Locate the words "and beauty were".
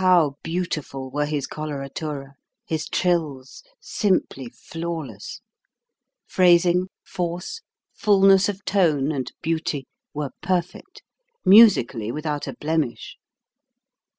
9.12-10.30